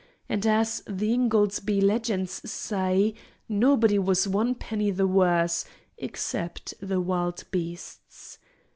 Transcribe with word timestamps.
And, 0.27 0.47
as 0.47 0.81
the 0.87 1.13
"Ingoldsby 1.15 1.79
Legends" 1.83 2.41
say, 2.51 3.13
"nobody 3.47 3.99
was 3.99 4.27
one 4.27 4.55
penny 4.55 4.89
the 4.89 5.05
worse," 5.05 5.63
except 5.95 6.73
the 6.81 6.99
wild 6.99 7.43
beasts. 7.51 8.39